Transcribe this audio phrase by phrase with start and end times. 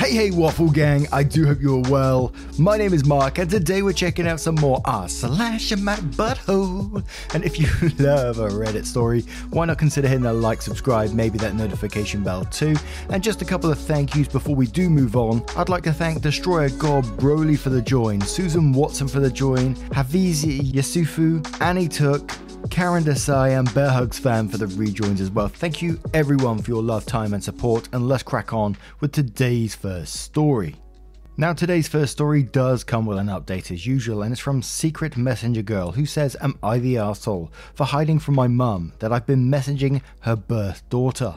[0.00, 2.32] Hey, hey, Waffle Gang, I do hope you're well.
[2.58, 7.04] My name is Mark, and today we're checking out some more R slash my butthole.
[7.34, 7.66] And if you
[7.98, 12.46] love a Reddit story, why not consider hitting that like, subscribe, maybe that notification bell
[12.46, 12.76] too.
[13.10, 15.44] And just a couple of thank yous before we do move on.
[15.54, 19.74] I'd like to thank Destroyer God Broly for the join, Susan Watson for the join,
[19.90, 22.32] Havizi Yasufu, Annie Took,
[22.68, 25.48] Karen Desai and Bear Hugs fan for the rejoins as well.
[25.48, 27.88] Thank you everyone for your love, time, and support.
[27.92, 30.76] And let's crack on with today's first story.
[31.36, 35.16] Now, today's first story does come with an update as usual, and it's from Secret
[35.16, 39.26] Messenger Girl, who says, Am I the arsehole for hiding from my mum that I've
[39.26, 41.36] been messaging her birth daughter?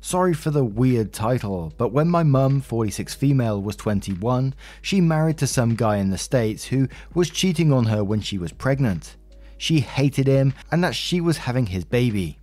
[0.00, 5.38] Sorry for the weird title, but when my mum, 46 female, was 21, she married
[5.38, 9.15] to some guy in the States who was cheating on her when she was pregnant
[9.58, 12.38] she hated him, and that she was having his baby.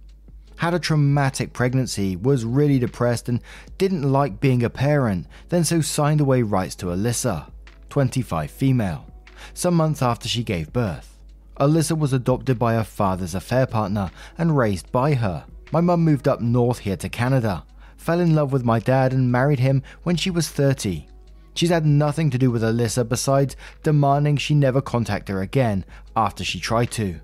[0.57, 3.41] Had a traumatic pregnancy, was really depressed, and
[3.77, 7.51] didn't like being a parent, then so signed away rights to Alyssa,
[7.89, 9.05] 25 female,
[9.53, 11.19] some months after she gave birth.
[11.59, 15.45] Alyssa was adopted by her father's affair partner and raised by her.
[15.71, 17.63] My mum moved up north here to Canada,
[17.97, 21.07] fell in love with my dad, and married him when she was 30.
[21.55, 26.43] She's had nothing to do with Alyssa besides demanding she never contact her again after
[26.43, 27.19] she tried to.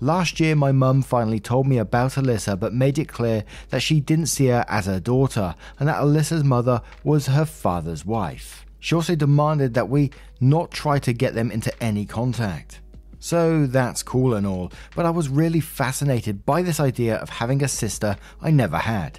[0.00, 3.98] Last year, my mum finally told me about Alyssa but made it clear that she
[3.98, 8.64] didn't see her as her daughter and that Alyssa's mother was her father's wife.
[8.78, 12.80] She also demanded that we not try to get them into any contact.
[13.18, 17.64] So that's cool and all, but I was really fascinated by this idea of having
[17.64, 19.18] a sister I never had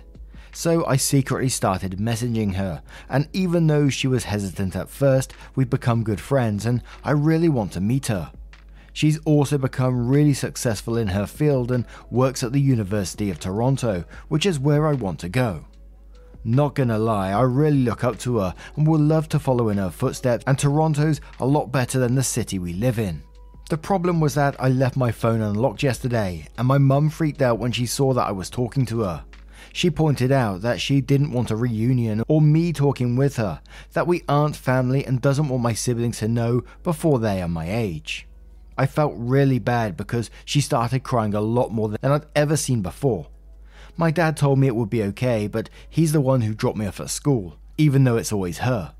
[0.51, 5.69] so I secretly started messaging her, and even though she was hesitant at first, we've
[5.69, 8.31] become good friends and I really want to meet her.
[8.93, 14.03] She's also become really successful in her field and works at the University of Toronto,
[14.27, 15.65] which is where I want to go.
[16.43, 19.77] Not gonna lie, I really look up to her and would love to follow in
[19.77, 23.21] her footsteps, and Toronto's a lot better than the city we live in.
[23.69, 27.59] The problem was that I left my phone unlocked yesterday, and my mum freaked out
[27.59, 29.23] when she saw that I was talking to her.
[29.79, 33.61] She pointed out that she didn't want a reunion or me talking with her,
[33.93, 37.73] that we aren't family and doesn't want my siblings to know before they are my
[37.73, 38.27] age.
[38.77, 42.81] I felt really bad because she started crying a lot more than I'd ever seen
[42.81, 43.29] before.
[43.95, 46.85] My dad told me it would be okay, but he's the one who dropped me
[46.85, 48.93] off at school, even though it's always her.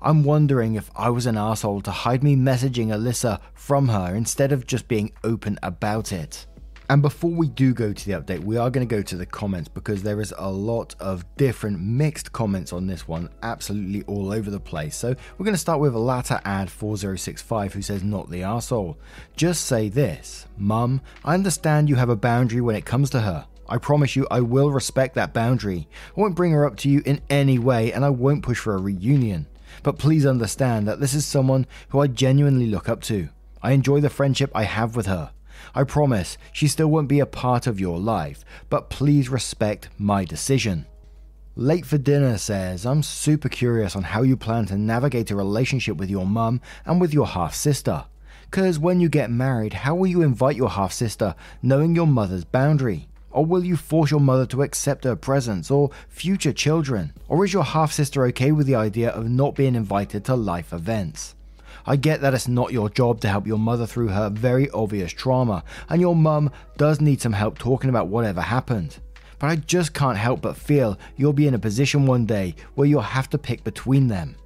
[0.00, 4.50] I'm wondering if I was an asshole to hide me messaging Alyssa from her instead
[4.50, 6.48] of just being open about it.
[6.92, 9.24] And before we do go to the update, we are going to go to the
[9.24, 14.30] comments because there is a lot of different mixed comments on this one, absolutely all
[14.30, 14.94] over the place.
[14.94, 18.98] So we're going to start with a Latter Ad 4065 who says, Not the asshole.
[19.36, 23.46] Just say this Mum, I understand you have a boundary when it comes to her.
[23.70, 25.88] I promise you, I will respect that boundary.
[26.14, 28.74] I won't bring her up to you in any way, and I won't push for
[28.74, 29.46] a reunion.
[29.82, 33.30] But please understand that this is someone who I genuinely look up to.
[33.62, 35.30] I enjoy the friendship I have with her.
[35.74, 40.24] I promise she still won't be a part of your life, but please respect my
[40.24, 40.86] decision.
[41.54, 45.98] Late for Dinner says, I'm super curious on how you plan to navigate a relationship
[45.98, 48.06] with your mum and with your half sister.
[48.50, 52.44] Because when you get married, how will you invite your half sister knowing your mother's
[52.44, 53.08] boundary?
[53.30, 57.12] Or will you force your mother to accept her presence or future children?
[57.28, 60.72] Or is your half sister okay with the idea of not being invited to life
[60.72, 61.34] events?
[61.86, 65.12] I get that it's not your job to help your mother through her very obvious
[65.12, 68.98] trauma, and your mum does need some help talking about whatever happened.
[69.38, 72.86] But I just can't help but feel you'll be in a position one day where
[72.86, 74.36] you'll have to pick between them.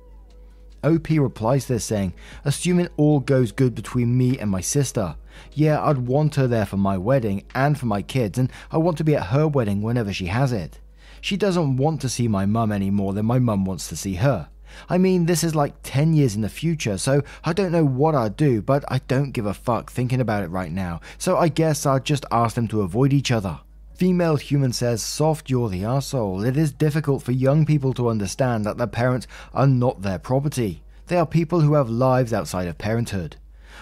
[0.82, 5.16] OP replies to this saying, Assuming all goes good between me and my sister,
[5.52, 8.96] yeah, I'd want her there for my wedding and for my kids, and I want
[8.98, 10.78] to be at her wedding whenever she has it.
[11.20, 14.14] She doesn't want to see my mum any more than my mum wants to see
[14.14, 14.48] her.
[14.88, 18.14] I mean, this is like 10 years in the future, so I don't know what
[18.14, 21.48] I'd do, but I don't give a fuck thinking about it right now, so I
[21.48, 23.60] guess I'd just ask them to avoid each other.
[23.94, 26.44] Female human says, Soft, you're the asshole.
[26.44, 30.82] It is difficult for young people to understand that their parents are not their property.
[31.06, 33.36] They are people who have lives outside of parenthood.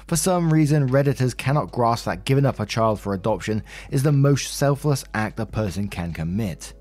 [0.06, 4.12] For some reason, Redditors cannot grasp that giving up a child for adoption is the
[4.12, 6.74] most selfless act a person can commit.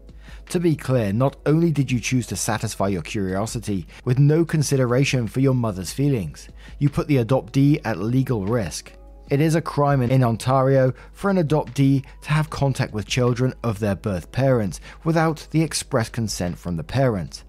[0.49, 5.27] To be clear, not only did you choose to satisfy your curiosity with no consideration
[5.27, 6.47] for your mother's feelings,
[6.79, 8.93] you put the adoptee at legal risk.
[9.29, 13.79] It is a crime in Ontario for an adoptee to have contact with children of
[13.79, 17.43] their birth parents without the express consent from the parent.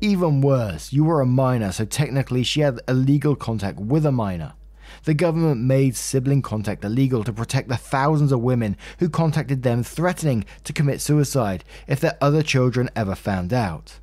[0.00, 4.52] Even worse, you were a minor, so technically she had illegal contact with a minor.
[5.04, 9.82] The government made sibling contact illegal to protect the thousands of women who contacted them
[9.82, 13.98] threatening to commit suicide if their other children ever found out.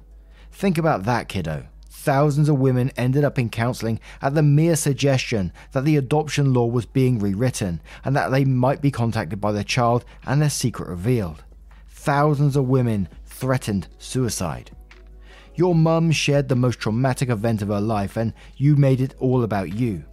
[0.51, 1.67] Think about that, kiddo
[2.07, 6.65] thousands of women ended up in counseling at the mere suggestion that the adoption law
[6.65, 10.87] was being rewritten and that they might be contacted by their child and their secret
[10.87, 11.43] revealed.
[11.89, 14.71] Thousands of women threatened suicide.
[15.55, 19.43] Your mum shared the most traumatic event of her life and you made it all
[19.43, 20.05] about you.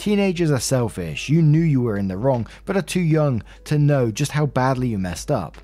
[0.00, 1.28] Teenagers are selfish.
[1.28, 4.46] You knew you were in the wrong, but are too young to know just how
[4.46, 5.58] badly you messed up.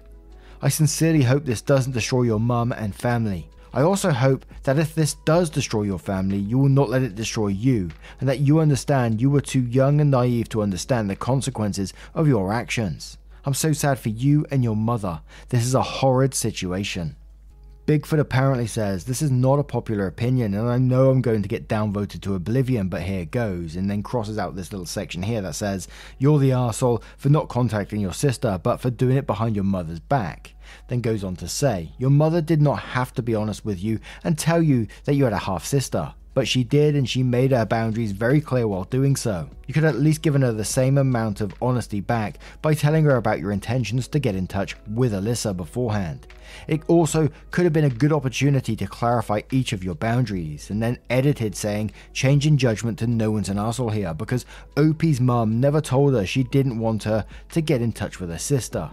[0.61, 3.49] I sincerely hope this doesn't destroy your mum and family.
[3.73, 7.15] I also hope that if this does destroy your family, you will not let it
[7.15, 7.88] destroy you,
[8.21, 12.29] and that you understand you were too young and naive to understand the consequences of
[12.29, 13.17] your actions.
[13.47, 15.23] I'm so sad for you and your mother.
[15.49, 17.17] This is a horrid situation.
[17.87, 21.49] Bigfoot apparently says, This is not a popular opinion, and I know I'm going to
[21.49, 25.41] get downvoted to oblivion, but here goes, and then crosses out this little section here
[25.43, 25.87] that says,
[26.19, 30.00] You're the arsehole for not contacting your sister, but for doing it behind your mother's
[30.00, 30.55] back.
[30.88, 34.00] Then goes on to say, Your mother did not have to be honest with you
[34.25, 37.50] and tell you that you had a half sister but she did and she made
[37.50, 39.49] her boundaries very clear while doing so.
[39.67, 43.17] You could at least given her the same amount of honesty back by telling her
[43.17, 46.27] about your intentions to get in touch with Alyssa beforehand.
[46.69, 50.83] It also could have been a good opportunity to clarify each of your boundaries and
[50.83, 54.44] then edited saying change in judgment to no one's an asshole here because
[54.77, 58.37] Opie's mum never told her she didn't want her to get in touch with her
[58.37, 58.91] sister.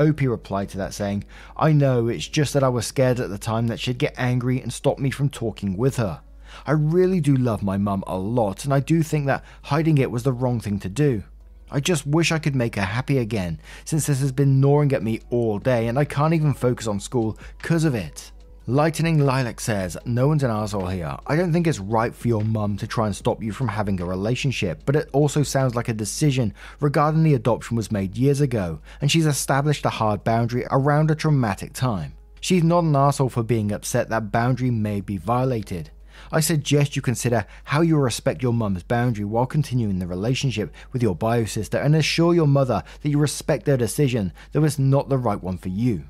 [0.00, 1.22] Opie replied to that saying,
[1.56, 4.60] I know, it's just that I was scared at the time that she'd get angry
[4.60, 6.22] and stop me from talking with her.
[6.66, 10.10] I really do love my mum a lot, and I do think that hiding it
[10.10, 11.24] was the wrong thing to do.
[11.70, 15.02] I just wish I could make her happy again, since this has been gnawing at
[15.02, 18.30] me all day and I can't even focus on school because of it.
[18.68, 21.16] Lightning Lilac says, No one's an asshole here.
[21.26, 24.00] I don't think it's right for your mum to try and stop you from having
[24.00, 28.40] a relationship, but it also sounds like a decision regarding the adoption was made years
[28.40, 32.14] ago, and she's established a hard boundary around a traumatic time.
[32.40, 35.90] She's not an asshole for being upset that boundary may be violated.
[36.32, 41.02] I suggest you consider how you respect your mum's boundary while continuing the relationship with
[41.02, 45.08] your bio sister and assure your mother that you respect their decision, though it's not
[45.08, 46.04] the right one for you.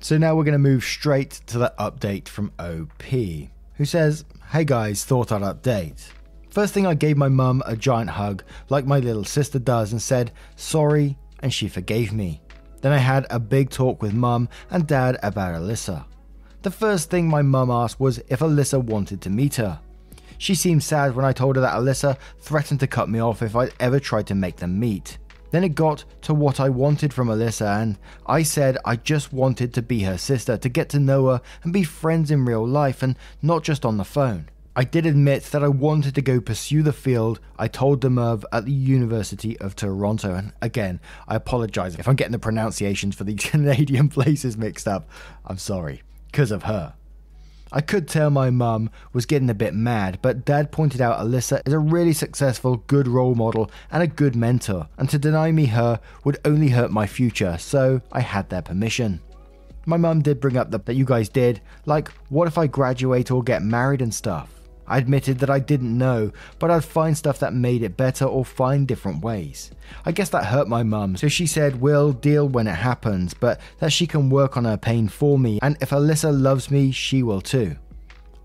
[0.00, 3.02] So now we're going to move straight to the update from OP,
[3.74, 6.10] who says, Hey guys, thought I'd update.
[6.50, 10.00] First thing, I gave my mum a giant hug, like my little sister does, and
[10.00, 12.40] said, Sorry, and she forgave me.
[12.80, 16.04] Then I had a big talk with mum and dad about Alyssa.
[16.66, 19.78] The first thing my mum asked was if Alyssa wanted to meet her.
[20.38, 23.54] She seemed sad when I told her that Alyssa threatened to cut me off if
[23.54, 25.18] I ever tried to make them meet.
[25.52, 27.96] Then it got to what I wanted from Alyssa, and
[28.26, 31.72] I said I just wanted to be her sister, to get to know her and
[31.72, 34.48] be friends in real life and not just on the phone.
[34.74, 38.44] I did admit that I wanted to go pursue the field I told them of
[38.50, 40.34] at the University of Toronto.
[40.34, 40.98] And again,
[41.28, 45.08] I apologize if I'm getting the pronunciations for the Canadian places mixed up.
[45.44, 46.02] I'm sorry
[46.36, 46.92] because of her.
[47.72, 51.62] I could tell my mum was getting a bit mad, but dad pointed out Alyssa
[51.66, 55.64] is a really successful, good role model and a good mentor, and to deny me
[55.64, 59.22] her would only hurt my future, so I had their permission.
[59.86, 63.30] My mum did bring up the, that you guys did, like, what if I graduate
[63.30, 64.55] or get married and stuff?
[64.88, 68.44] I admitted that I didn't know, but I'd find stuff that made it better or
[68.44, 69.70] find different ways.
[70.04, 73.60] I guess that hurt my mum, so she said we'll deal when it happens, but
[73.78, 77.22] that she can work on her pain for me, and if Alyssa loves me, she
[77.22, 77.76] will too.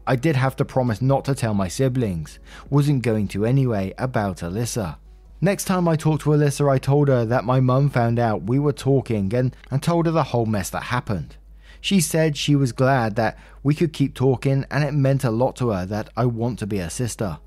[0.08, 4.38] I did have to promise not to tell my siblings, wasn't going to anyway, about
[4.38, 4.98] Alyssa.
[5.44, 8.60] Next time I talked to Alyssa, I told her that my mum found out we
[8.60, 11.38] were talking and, and told her the whole mess that happened.
[11.82, 15.56] She said she was glad that we could keep talking and it meant a lot
[15.58, 17.40] to her that I want to be her sister.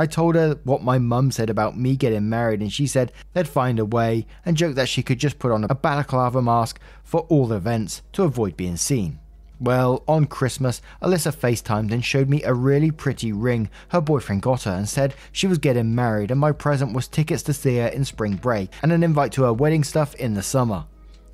[0.00, 3.48] I told her what my mum said about me getting married, and she said they'd
[3.48, 7.22] find a way and joked that she could just put on a balaclava mask for
[7.22, 9.18] all events to avoid being seen.
[9.60, 14.62] Well, on Christmas, Alyssa FaceTimed and showed me a really pretty ring her boyfriend got
[14.62, 17.88] her and said she was getting married, and my present was tickets to see her
[17.88, 20.86] in spring break and an invite to her wedding stuff in the summer.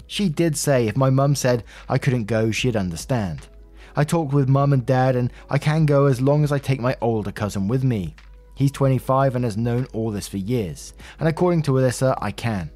[0.07, 3.49] She did say if my mum said I couldn't go, she'd understand.
[3.97, 6.81] I talked with mum and dad, and I can go as long as I take
[6.81, 8.15] my older cousin with me.
[8.55, 12.71] He's 25 and has known all this for years, and according to Alyssa, I can.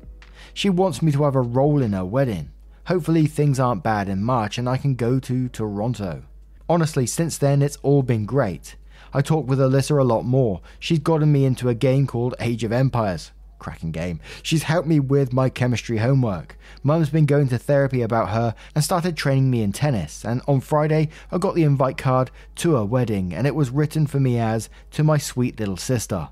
[0.54, 2.50] She wants me to have a role in her wedding.
[2.86, 6.22] Hopefully, things aren't bad in March and I can go to Toronto.
[6.68, 8.76] Honestly, since then, it's all been great.
[9.12, 10.60] I talk with Alyssa a lot more.
[10.80, 13.30] She's gotten me into a game called Age of Empires.
[13.58, 14.20] Cracking game.
[14.42, 16.56] She's helped me with my chemistry homework.
[16.82, 20.24] Mum's been going to therapy about her and started training me in tennis.
[20.24, 24.06] And on Friday, I got the invite card to her wedding, and it was written
[24.06, 26.28] for me as to my sweet little sister.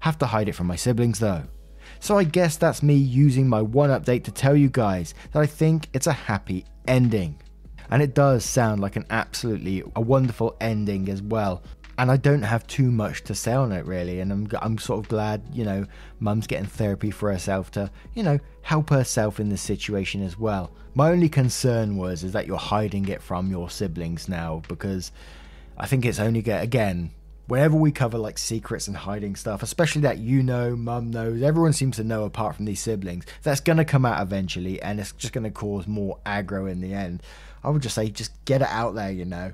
[0.00, 1.44] Have to hide it from my siblings though.
[1.98, 5.46] So I guess that's me using my one update to tell you guys that I
[5.46, 7.40] think it's a happy ending.
[7.90, 11.62] And it does sound like an absolutely a wonderful ending as well
[12.00, 14.20] and I don't have too much to say on it really.
[14.20, 15.84] And I'm I'm sort of glad you know
[16.18, 20.72] Mum's getting therapy for herself to you know help herself in this situation as well.
[20.94, 25.12] My only concern was is that you're hiding it from your siblings now because
[25.76, 27.10] I think it's only get again.
[27.48, 31.72] Whenever we cover like secrets and hiding stuff, especially that you know, mum knows, everyone
[31.72, 35.34] seems to know apart from these siblings, that's gonna come out eventually and it's just
[35.34, 37.22] gonna cause more aggro in the end.
[37.62, 39.52] I would just say just get it out there, you know.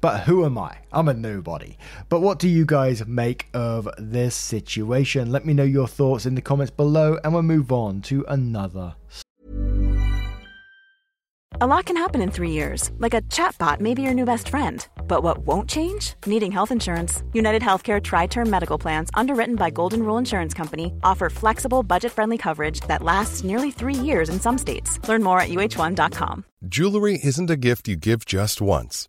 [0.00, 0.78] But who am I?
[0.92, 1.76] I'm a nobody.
[2.08, 5.30] But what do you guys make of this situation?
[5.30, 8.94] Let me know your thoughts in the comments below and we'll move on to another.
[11.62, 14.48] A lot can happen in three years, like a chatbot may be your new best
[14.48, 14.86] friend.
[15.06, 16.14] But what won't change?
[16.24, 17.22] Needing health insurance.
[17.34, 22.12] United Healthcare Tri Term Medical Plans, underwritten by Golden Rule Insurance Company, offer flexible, budget
[22.12, 25.06] friendly coverage that lasts nearly three years in some states.
[25.06, 26.44] Learn more at uh1.com.
[26.66, 29.08] Jewelry isn't a gift you give just once,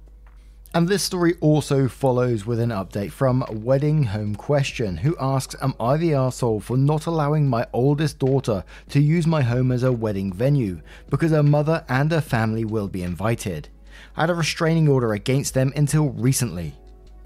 [0.73, 5.73] And this story also follows with an update from Wedding Home Question, who asks Am
[5.81, 9.91] I the arsehole for not allowing my oldest daughter to use my home as a
[9.91, 13.67] wedding venue because her mother and her family will be invited?
[14.15, 16.73] I had a restraining order against them until recently.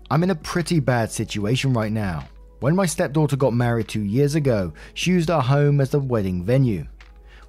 [0.09, 2.27] I'm in a pretty bad situation right now.
[2.61, 6.43] When my stepdaughter got married two years ago, she used our home as the wedding
[6.43, 6.87] venue.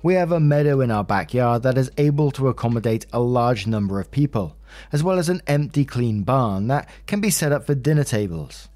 [0.06, 3.98] We have a meadow in our backyard that is able to accommodate a large number
[3.98, 4.56] of people,
[4.92, 8.68] as well as an empty clean barn that can be set up for dinner tables.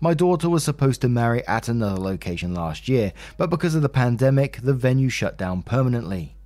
[0.00, 3.88] My daughter was supposed to marry at another location last year, but because of the
[3.88, 6.36] pandemic, the venue shut down permanently.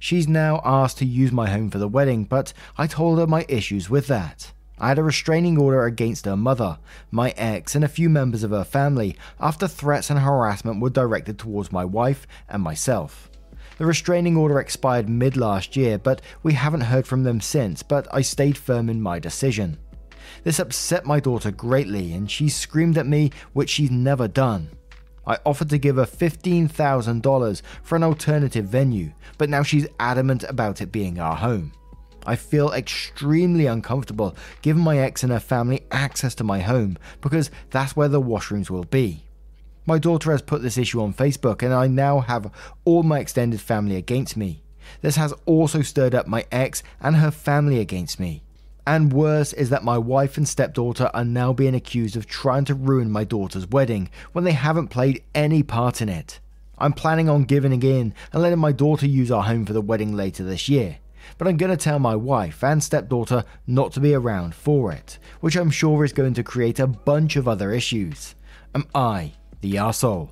[0.00, 3.46] She's now asked to use my home for the wedding, but I told her my
[3.48, 4.50] issues with that.
[4.80, 6.78] I had a restraining order against her mother,
[7.12, 11.38] my ex, and a few members of her family after threats and harassment were directed
[11.38, 13.30] towards my wife and myself.
[13.78, 18.08] The restraining order expired mid last year, but we haven't heard from them since, but
[18.10, 19.78] I stayed firm in my decision.
[20.44, 24.70] This upset my daughter greatly, and she screamed at me, which she's never done.
[25.26, 30.80] I offered to give her $15,000 for an alternative venue, but now she's adamant about
[30.80, 31.72] it being our home.
[32.24, 37.50] I feel extremely uncomfortable giving my ex and her family access to my home because
[37.70, 39.25] that's where the washrooms will be.
[39.88, 42.50] My daughter has put this issue on Facebook, and I now have
[42.84, 44.64] all my extended family against me.
[45.00, 48.42] This has also stirred up my ex and her family against me.
[48.84, 52.74] And worse is that my wife and stepdaughter are now being accused of trying to
[52.74, 56.40] ruin my daughter's wedding when they haven't played any part in it.
[56.78, 60.14] I'm planning on giving in and letting my daughter use our home for the wedding
[60.14, 60.98] later this year.
[61.38, 65.18] But I'm going to tell my wife and stepdaughter not to be around for it,
[65.40, 68.34] which I'm sure is going to create a bunch of other issues.
[68.74, 69.32] Am I
[69.70, 70.30] the arsehole.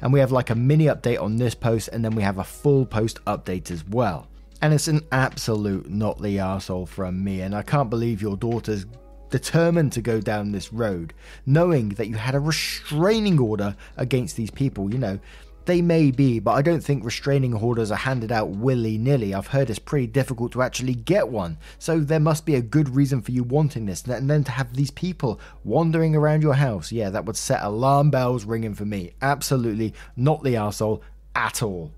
[0.00, 2.44] And we have like a mini update on this post, and then we have a
[2.44, 4.28] full post update as well.
[4.62, 8.86] And it's an absolute not the arsehole from me, and I can't believe your daughter's
[9.30, 11.12] determined to go down this road,
[11.44, 14.92] knowing that you had a restraining order against these people.
[14.92, 15.18] You know,
[15.66, 19.34] they may be, but I don't think restraining orders are handed out willy nilly.
[19.34, 21.58] I've heard it's pretty difficult to actually get one.
[21.78, 24.04] So there must be a good reason for you wanting this.
[24.04, 28.10] And then to have these people wandering around your house, yeah, that would set alarm
[28.10, 29.12] bells ringing for me.
[29.20, 31.02] Absolutely not the asshole
[31.34, 31.90] at all.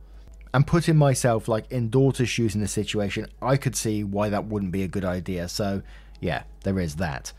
[0.52, 4.46] And putting myself like in daughter's shoes in this situation, I could see why that
[4.46, 5.48] wouldn't be a good idea.
[5.48, 5.82] So
[6.20, 7.32] yeah, there is that.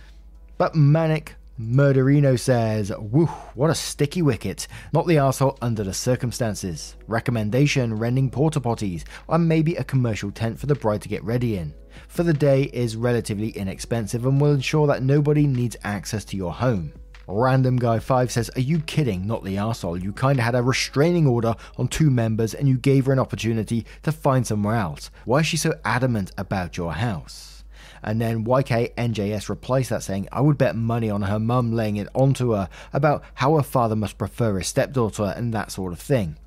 [0.57, 4.66] But Manic Murderino says, Woo, what a sticky wicket.
[4.94, 6.96] Not the arsehole under the circumstances.
[7.06, 11.58] Recommendation renting porta potties, or maybe a commercial tent for the bride to get ready
[11.58, 11.74] in.
[12.08, 16.54] For the day is relatively inexpensive and will ensure that nobody needs access to your
[16.54, 16.94] home.
[17.28, 19.28] Random Guy 5 says, Are you kidding?
[19.28, 20.01] Not the arsehole.
[20.01, 23.86] You kinda had a restraining order on two members and you gave her an opportunity
[24.04, 25.12] to find somewhere else.
[25.25, 27.59] Why is she so adamant about your house?
[28.03, 32.08] And then YKNJS replies that saying, I would bet money on her mum laying it
[32.13, 36.38] onto her about how her father must prefer his stepdaughter and that sort of thing.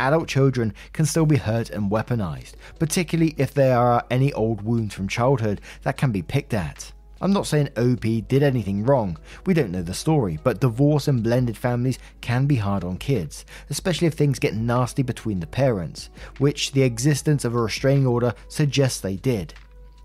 [0.00, 4.94] Adult children can still be hurt and weaponized, particularly if there are any old wounds
[4.94, 6.92] from childhood that can be picked at.
[7.22, 9.16] I'm not saying OP did anything wrong,
[9.46, 13.44] we don't know the story, but divorce and blended families can be hard on kids,
[13.70, 18.34] especially if things get nasty between the parents, which the existence of a restraining order
[18.48, 19.54] suggests they did.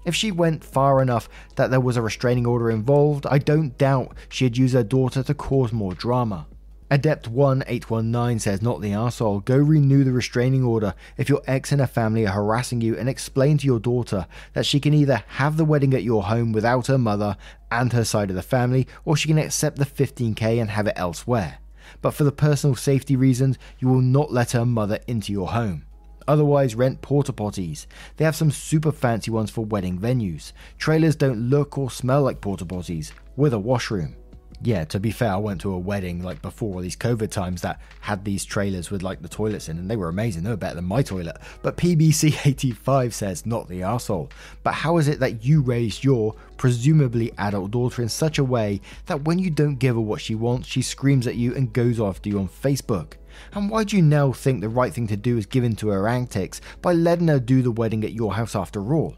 [0.08, 4.16] If she went far enough that there was a restraining order involved, I don't doubt
[4.30, 6.48] she'd use her daughter to cause more drama.
[6.90, 9.44] Adept1819 says, Not the arsehole.
[9.44, 13.10] Go renew the restraining order if your ex and her family are harassing you and
[13.10, 16.88] explain to your daughter that she can either have the wedding at your home without
[16.88, 17.36] her mother
[17.70, 20.94] and her side of the family, or she can accept the 15k and have it
[20.96, 21.58] elsewhere.
[22.02, 25.84] But for the personal safety reasons, you will not let her mother into your home.
[26.27, 27.86] Otherwise, rent porta potties.
[28.17, 30.53] They have some super fancy ones for wedding venues.
[30.77, 34.15] Trailers don't look or smell like porta potties, with a washroom
[34.62, 37.62] yeah, to be fair, I went to a wedding like before all these COVID times
[37.62, 40.43] that had these trailers with like the toilets in, and they were amazing.
[40.43, 41.38] They were better than my toilet.
[41.62, 44.31] But PBC85 says, not the asshole.
[44.63, 48.81] But how is it that you raised your presumably adult daughter in such a way
[49.05, 52.00] that when you don't give her what she wants, she screams at you and goes
[52.00, 53.13] after you on Facebook?
[53.53, 55.89] And why do you now think the right thing to do is give in to
[55.89, 59.17] her antics by letting her do the wedding at your house after all?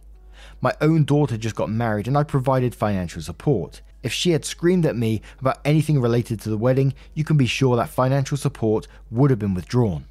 [0.61, 3.81] My own daughter just got married and I provided financial support.
[4.01, 7.45] If she had screamed at me about anything related to the wedding, you can be
[7.45, 10.05] sure that financial support would have been withdrawn.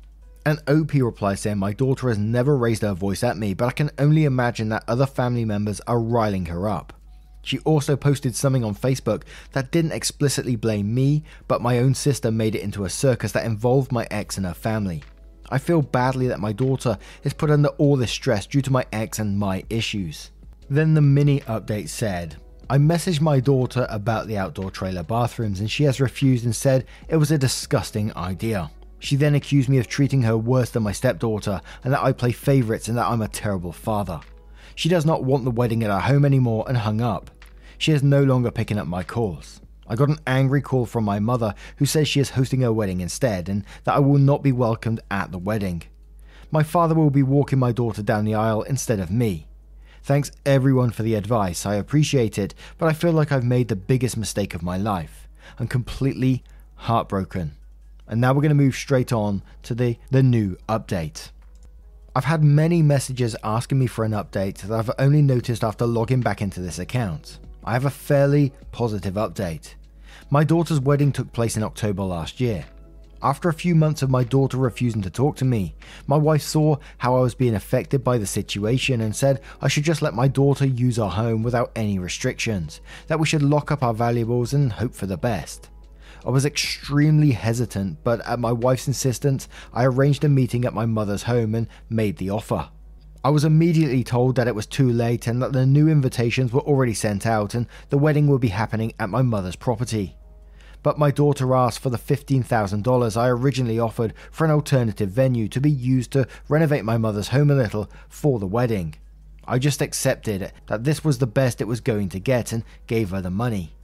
[0.44, 3.72] An OP replies saying, My daughter has never raised her voice at me, but I
[3.72, 6.92] can only imagine that other family members are riling her up.
[7.48, 12.30] She also posted something on Facebook that didn't explicitly blame me, but my own sister
[12.30, 15.02] made it into a circus that involved my ex and her family.
[15.48, 18.84] I feel badly that my daughter is put under all this stress due to my
[18.92, 20.30] ex and my issues.
[20.68, 22.36] Then the mini update said,
[22.68, 26.84] I messaged my daughter about the outdoor trailer bathrooms and she has refused and said
[27.08, 28.70] it was a disgusting idea.
[28.98, 32.32] She then accused me of treating her worse than my stepdaughter and that I play
[32.32, 34.20] favourites and that I'm a terrible father.
[34.74, 37.30] She does not want the wedding at our home anymore and hung up.
[37.78, 39.60] She is no longer picking up my calls.
[39.86, 43.00] I got an angry call from my mother who says she is hosting her wedding
[43.00, 45.84] instead and that I will not be welcomed at the wedding.
[46.50, 49.46] My father will be walking my daughter down the aisle instead of me.
[50.02, 53.76] Thanks everyone for the advice, I appreciate it, but I feel like I've made the
[53.76, 55.28] biggest mistake of my life.
[55.58, 57.52] I'm completely heartbroken.
[58.06, 61.30] And now we're going to move straight on to the, the new update.
[62.16, 66.20] I've had many messages asking me for an update that I've only noticed after logging
[66.20, 67.38] back into this account.
[67.68, 69.74] I have a fairly positive update.
[70.30, 72.64] My daughter's wedding took place in October last year.
[73.22, 75.74] After a few months of my daughter refusing to talk to me,
[76.06, 79.84] my wife saw how I was being affected by the situation and said I should
[79.84, 83.82] just let my daughter use our home without any restrictions, that we should lock up
[83.82, 85.68] our valuables and hope for the best.
[86.24, 90.86] I was extremely hesitant, but at my wife's insistence, I arranged a meeting at my
[90.86, 92.70] mother's home and made the offer.
[93.24, 96.60] I was immediately told that it was too late and that the new invitations were
[96.60, 100.16] already sent out and the wedding would be happening at my mother's property
[100.82, 105.60] but my daughter asked for the $15,000 I originally offered for an alternative venue to
[105.60, 108.94] be used to renovate my mother's home a little for the wedding.
[109.46, 113.10] I just accepted that this was the best it was going to get and gave
[113.10, 113.74] her the money.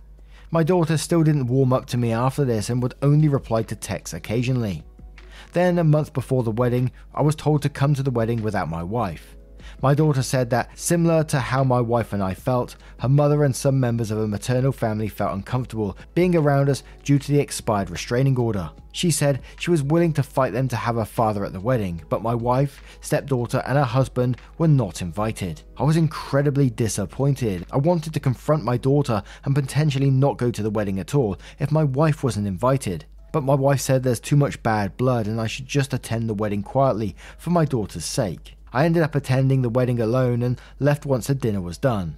[0.50, 3.74] My daughter still didn't warm up to me after this and would only reply to
[3.74, 4.84] texts occasionally.
[5.54, 8.68] Then, a month before the wedding, I was told to come to the wedding without
[8.68, 9.36] my wife.
[9.80, 13.54] My daughter said that, similar to how my wife and I felt, her mother and
[13.54, 17.90] some members of her maternal family felt uncomfortable being around us due to the expired
[17.90, 18.68] restraining order.
[18.90, 22.02] She said she was willing to fight them to have her father at the wedding,
[22.08, 25.62] but my wife, stepdaughter, and her husband were not invited.
[25.76, 27.64] I was incredibly disappointed.
[27.70, 31.38] I wanted to confront my daughter and potentially not go to the wedding at all
[31.60, 33.04] if my wife wasn't invited.
[33.34, 36.34] But my wife said there's too much bad blood and I should just attend the
[36.34, 38.54] wedding quietly for my daughter's sake.
[38.72, 42.16] I ended up attending the wedding alone and left once the dinner was done.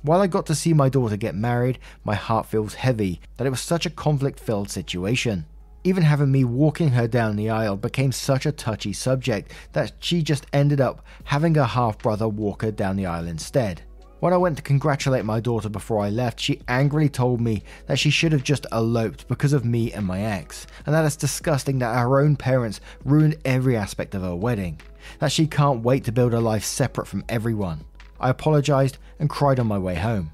[0.00, 3.50] While I got to see my daughter get married, my heart feels heavy that it
[3.50, 5.44] was such a conflict filled situation.
[5.84, 10.22] Even having me walking her down the aisle became such a touchy subject that she
[10.22, 13.82] just ended up having her half brother walk her down the aisle instead.
[14.18, 17.98] When I went to congratulate my daughter before I left, she angrily told me that
[17.98, 21.80] she should have just eloped because of me and my ex, and that it's disgusting
[21.80, 24.80] that her own parents ruined every aspect of her wedding
[25.18, 27.84] that she can't wait to build a life separate from everyone.
[28.18, 30.32] I apologised and cried on my way home.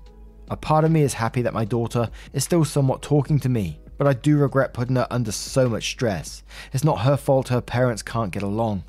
[0.48, 3.80] A part of me is happy that my daughter is still somewhat talking to me,
[3.98, 6.44] but I do regret putting her under so much stress.
[6.72, 8.84] It's not her fault her parents can't get along.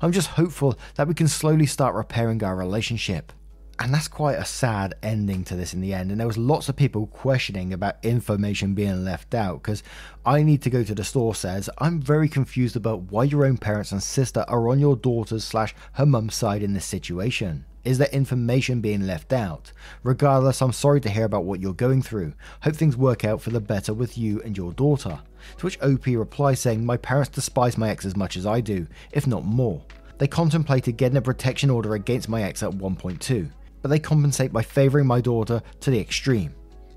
[0.00, 3.32] I'm just hopeful that we can slowly start repairing our relationship.
[3.78, 6.10] And that's quite a sad ending to this in the end.
[6.10, 9.82] And there was lots of people questioning about information being left out because
[10.24, 13.58] I need to go to the store says I'm very confused about why your own
[13.58, 17.66] parents and sister are on your daughter's slash her mum's side in this situation.
[17.84, 19.70] Is there information being left out?
[20.02, 22.32] Regardless, I'm sorry to hear about what you're going through.
[22.62, 25.20] Hope things work out for the better with you and your daughter.
[25.58, 28.88] To which OP replies saying, My parents despise my ex as much as I do,
[29.12, 29.84] if not more.
[30.18, 33.50] They contemplated getting a protection order against my ex at 1.2,
[33.86, 36.52] but they compensate by favouring my daughter to the extreme.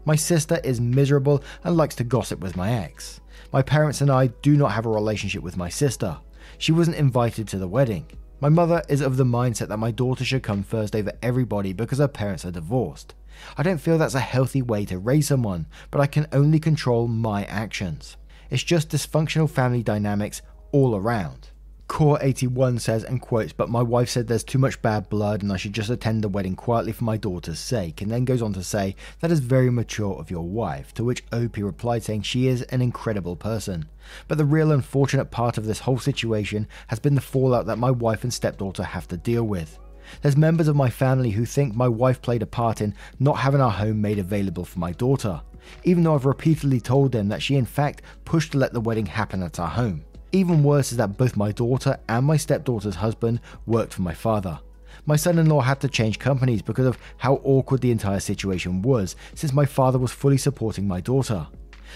[0.05, 3.21] My sister is miserable and likes to gossip with my ex.
[3.53, 6.17] My parents and I do not have a relationship with my sister.
[6.57, 8.07] She wasn't invited to the wedding.
[8.41, 11.99] My mother is of the mindset that my daughter should come first over everybody because
[11.99, 13.13] her parents are divorced.
[13.55, 17.07] I don't feel that's a healthy way to raise someone, but I can only control
[17.07, 18.17] my actions.
[18.49, 21.49] It's just dysfunctional family dynamics all around.
[21.89, 25.57] Core81 says and quotes, but my wife said there's too much bad blood and I
[25.57, 28.63] should just attend the wedding quietly for my daughter's sake, and then goes on to
[28.63, 32.61] say, that is very mature of your wife, to which Opie replied saying she is
[32.61, 33.89] an incredible person.
[34.27, 37.91] But the real unfortunate part of this whole situation has been the fallout that my
[37.91, 39.79] wife and stepdaughter have to deal with.
[40.21, 43.61] There's members of my family who think my wife played a part in not having
[43.61, 45.41] our home made available for my daughter,
[45.83, 49.07] even though I've repeatedly told them that she in fact pushed to let the wedding
[49.07, 50.05] happen at our home.
[50.31, 54.59] Even worse is that both my daughter and my stepdaughter's husband worked for my father.
[55.05, 58.83] My son in law had to change companies because of how awkward the entire situation
[58.83, 61.47] was, since my father was fully supporting my daughter.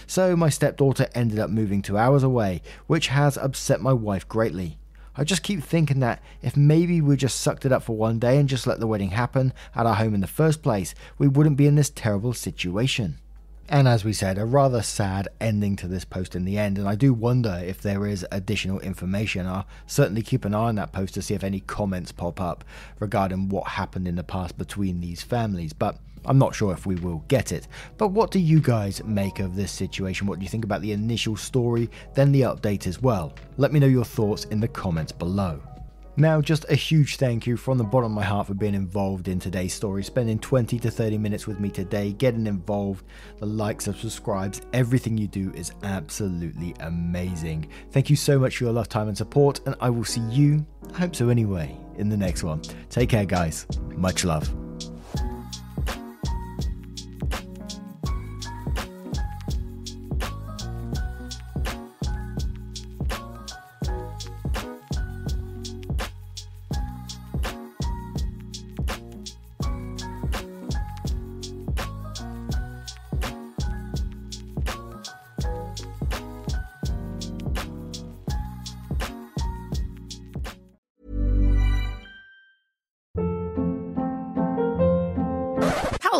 [0.07, 4.79] So my stepdaughter ended up moving two hours away, which has upset my wife greatly.
[5.15, 8.39] I just keep thinking that if maybe we just sucked it up for one day
[8.39, 11.57] and just let the wedding happen at our home in the first place, we wouldn't
[11.57, 13.19] be in this terrible situation.
[13.69, 16.87] And as we said, a rather sad ending to this post in the end, and
[16.87, 19.47] I do wonder if there is additional information.
[19.47, 22.65] I'll certainly keep an eye on that post to see if any comments pop up
[22.99, 26.95] regarding what happened in the past between these families, but I'm not sure if we
[26.95, 27.67] will get it.
[27.97, 30.27] But what do you guys make of this situation?
[30.27, 33.33] What do you think about the initial story, then the update as well?
[33.57, 35.61] Let me know your thoughts in the comments below.
[36.15, 39.27] Now, just a huge thank you from the bottom of my heart for being involved
[39.27, 43.03] in today's story, spending 20 to 30 minutes with me today, getting involved,
[43.39, 47.67] the likes and subscribes, everything you do is absolutely amazing.
[47.91, 50.63] Thank you so much for your love, time, and support, and I will see you,
[50.93, 52.61] I hope so anyway, in the next one.
[52.91, 53.65] Take care, guys.
[53.95, 54.53] Much love.